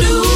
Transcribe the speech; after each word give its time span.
do 0.00 0.29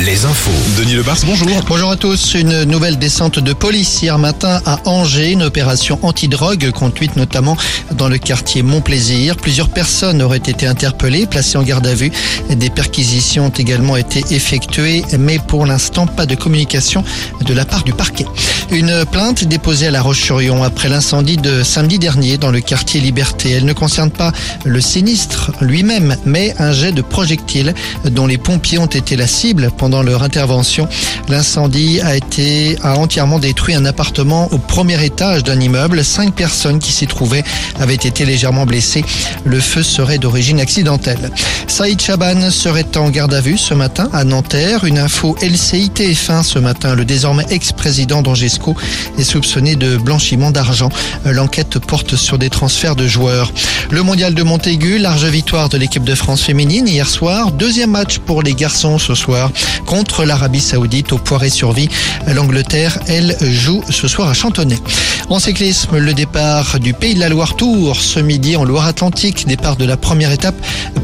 Les 0.00 0.24
infos. 0.24 0.52
Denis 0.78 0.94
Lebars, 0.94 1.16
bonjour. 1.26 1.48
Bonjour 1.66 1.90
à 1.90 1.96
tous. 1.96 2.34
Une 2.34 2.62
nouvelle 2.62 2.96
descente 2.96 3.40
de 3.40 3.52
police 3.52 4.02
hier 4.02 4.16
matin 4.16 4.60
à 4.64 4.78
Angers, 4.84 5.32
une 5.32 5.42
opération 5.42 5.98
anti-drogue 6.02 6.70
conduite 6.70 7.16
notamment 7.16 7.56
dans 7.96 8.08
le 8.08 8.18
quartier 8.18 8.62
Montplaisir. 8.62 9.36
Plusieurs 9.36 9.68
personnes 9.68 10.22
auraient 10.22 10.36
été 10.36 10.68
interpellées, 10.68 11.26
placées 11.26 11.58
en 11.58 11.64
garde 11.64 11.88
à 11.88 11.94
vue. 11.94 12.12
Des 12.50 12.70
perquisitions 12.70 13.46
ont 13.46 13.48
également 13.48 13.96
été 13.96 14.22
effectuées, 14.30 15.04
mais 15.18 15.40
pour 15.40 15.66
l'instant, 15.66 16.06
pas 16.06 16.26
de 16.26 16.36
communication 16.36 17.02
de 17.44 17.52
la 17.52 17.64
part 17.64 17.82
du 17.82 17.92
parquet. 17.92 18.26
Une 18.70 19.04
plainte 19.10 19.42
déposée 19.42 19.88
à 19.88 19.90
La 19.90 20.02
Roche-sur-Yon 20.02 20.62
après 20.62 20.88
l'incendie 20.88 21.36
de 21.36 21.64
samedi 21.64 21.98
dernier 21.98 22.38
dans 22.38 22.52
le 22.52 22.60
quartier 22.60 23.00
Liberté. 23.00 23.50
Elle 23.50 23.64
ne 23.64 23.72
concerne 23.72 24.10
pas 24.10 24.30
le 24.64 24.80
sinistre 24.80 25.50
lui-même, 25.60 26.16
mais 26.24 26.54
un 26.60 26.72
jet 26.72 26.92
de 26.92 27.02
projectiles 27.02 27.74
dont 28.04 28.26
les 28.26 28.38
pompiers 28.38 28.78
ont 28.78 28.86
été 28.86 29.16
la 29.16 29.26
cible 29.26 29.47
pendant 29.54 30.02
leur 30.02 30.22
intervention. 30.22 30.88
L'incendie 31.28 32.00
a 32.00 32.16
été 32.16 32.76
a 32.82 32.96
entièrement 32.96 33.38
détruit 33.38 33.74
un 33.74 33.84
appartement 33.84 34.48
au 34.52 34.58
premier 34.58 35.02
étage 35.04 35.42
d'un 35.44 35.60
immeuble. 35.60 36.04
Cinq 36.04 36.34
personnes 36.34 36.78
qui 36.78 36.92
s'y 36.92 37.06
trouvaient 37.06 37.44
avaient 37.80 37.94
été 37.94 38.24
légèrement 38.24 38.66
blessées. 38.66 39.04
Le 39.44 39.60
feu 39.60 39.82
serait 39.82 40.18
d'origine 40.18 40.60
accidentelle. 40.60 41.30
Saïd 41.66 42.00
Chaban 42.00 42.50
serait 42.50 42.96
en 42.96 43.10
garde 43.10 43.34
à 43.34 43.40
vue 43.40 43.58
ce 43.58 43.74
matin 43.74 44.08
à 44.12 44.24
Nanterre. 44.24 44.84
Une 44.84 44.98
info 44.98 45.36
LCI 45.42 45.90
TF1 45.94 46.42
ce 46.42 46.58
matin. 46.58 46.94
Le 46.94 47.04
désormais 47.04 47.46
ex-président 47.50 48.22
d'Angesco 48.22 48.76
est 49.18 49.24
soupçonné 49.24 49.76
de 49.76 49.96
blanchiment 49.96 50.50
d'argent. 50.50 50.90
L'enquête 51.24 51.78
porte 51.78 52.16
sur 52.16 52.38
des 52.38 52.50
transferts 52.50 52.96
de 52.96 53.06
joueurs. 53.06 53.52
Le 53.90 54.02
mondial 54.02 54.34
de 54.34 54.42
Montaigu, 54.42 54.98
large 54.98 55.24
victoire 55.24 55.68
de 55.68 55.78
l'équipe 55.78 56.04
de 56.04 56.14
France 56.14 56.42
féminine 56.42 56.86
hier 56.86 57.08
soir. 57.08 57.52
Deuxième 57.52 57.90
match 57.90 58.18
pour 58.18 58.42
les 58.42 58.54
garçons 58.54 58.98
ce 58.98 59.14
soir 59.14 59.37
contre 59.86 60.24
l'Arabie 60.24 60.60
Saoudite 60.60 61.12
au 61.12 61.18
Poiré-sur-Vie. 61.18 61.88
L'Angleterre, 62.26 62.98
elle, 63.08 63.36
joue 63.40 63.82
ce 63.90 64.08
soir 64.08 64.28
à 64.28 64.34
Chantonnay. 64.34 64.78
En 65.30 65.38
cyclisme, 65.38 65.98
le 65.98 66.14
départ 66.14 66.78
du 66.80 66.94
Pays 66.94 67.14
de 67.14 67.20
la 67.20 67.28
Loire 67.28 67.56
Tour 67.56 67.96
ce 67.96 68.20
midi 68.20 68.56
en 68.56 68.64
Loire-Atlantique. 68.64 69.46
Départ 69.46 69.76
de 69.76 69.84
la 69.84 69.96
première 69.96 70.32
étape 70.32 70.56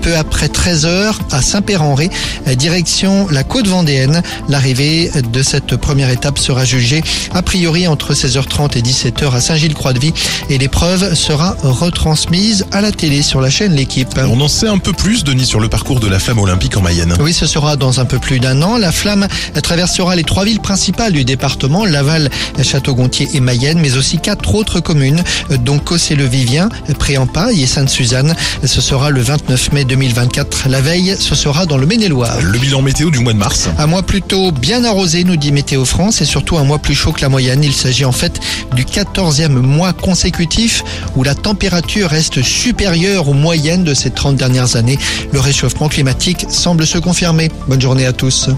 peu 0.03 0.17
après 0.17 0.49
13 0.49 0.87
heures 0.87 1.19
à 1.31 1.43
Saint-Père-en-Ré, 1.43 2.11
direction 2.57 3.27
la 3.31 3.45
côte 3.45 3.67
vendéenne. 3.67 4.23
L'arrivée 4.49 5.11
de 5.33 5.43
cette 5.43 5.77
première 5.77 6.11
étape 6.11 6.39
sera 6.39 6.65
jugée 6.65 7.03
a 7.33 7.43
priori 7.43 7.87
entre 7.87 8.15
16h30 8.15 8.79
et 8.79 8.83
17h 8.83 9.33
à 9.33 9.41
Saint-Gilles-Croix-de-Vie 9.41 10.13
et 10.51 10.59
l'épreuve 10.59 11.15
sera 11.15 11.57
retransmise 11.63 12.67
à 12.73 12.81
la 12.81 12.93
télé 12.93 13.23
sur 13.23 13.41
la 13.41 13.51
chaîne 13.51 13.75
L'équipe. 13.75 14.09
On 14.19 14.41
en 14.41 14.49
sait 14.49 14.69
un 14.69 14.79
peu 14.79 14.93
plus, 14.93 15.25
Denis, 15.25 15.47
sur 15.47 15.61
le 15.61 15.69
parcours 15.69 16.01
de 16.01 16.07
la 16.07 16.19
flamme 16.19 16.39
olympique 16.39 16.77
en 16.77 16.83
Mayenne. 16.83 17.15
Oui, 17.21 17.33
ce 17.33 17.47
sera 17.47 17.77
dans 17.77 18.01
un 18.01 18.05
peu 18.05 18.19
plus 18.19 18.24
d'un 18.33 18.63
an. 18.63 18.79
La 18.79 18.93
flamme 18.93 19.27
traversera 19.63 20.17
les 20.17 20.25
trois 20.25 20.45
villes 20.45 20.61
principales 20.61 21.13
du 21.13 21.25
département, 21.25 21.85
Laval, 21.85 22.31
Château-Gontier 22.63 23.29
et 23.35 23.41
Mayenne, 23.41 23.79
mais 23.81 23.97
aussi 23.97 24.19
quatre 24.19 24.55
autres 24.55 24.81
communes, 24.81 25.23
dont 25.51 25.79
Cossé-le-Vivien, 25.79 26.69
Préampaille 26.99 27.63
et 27.63 27.67
Sainte-Suzanne. 27.67 28.35
Ce 28.65 28.81
sera 28.81 29.11
le 29.11 29.21
29 29.21 29.73
mai 29.73 29.85
2024. 29.85 30.69
La 30.69 30.81
veille, 30.81 31.17
ce 31.19 31.35
sera 31.35 31.67
dans 31.67 31.77
le 31.77 31.87
Maine-et-Loire. 31.87 32.41
Le 32.41 32.59
bilan 32.59 32.83
météo 32.83 33.11
du 33.11 33.19
mois 33.19 33.33
de 33.33 33.39
mars. 33.39 33.69
Un 33.79 33.87
mois 33.87 34.03
plutôt 34.03 34.53
bien 34.53 34.85
arrosé, 34.85 35.25
nous 35.25 35.37
dit 35.37 35.53
Météo 35.53 35.85
France, 35.85 36.23
et 36.23 36.25
surtout 36.25 36.57
un 36.57 36.65
mois 36.65 36.79
plus 36.79 36.95
chaud 36.95 37.13
que 37.13 37.21
la 37.21 37.29
moyenne. 37.29 37.63
Il 37.63 37.75
s'agit 37.75 38.05
en 38.05 38.13
fait 38.13 38.41
du 38.75 38.85
14e 38.85 39.49
mois 39.49 39.93
consécutif 39.93 40.83
où 41.17 41.23
la 41.23 41.35
température 41.35 42.09
reste 42.09 42.43
supérieure 42.43 43.29
aux 43.29 43.35
moyennes 43.35 43.85
de 43.85 43.95
ces 43.95 44.11
30 44.11 44.37
dernières 44.37 44.77
années. 44.77 44.99
Le 45.33 45.41
réchauffement 45.41 45.89
climatique 45.89 46.47
semble 46.49 46.87
se 46.87 46.99
confirmer. 46.99 47.51
Bonne 47.69 47.81
journée 47.81 48.07
tous. 48.15 48.49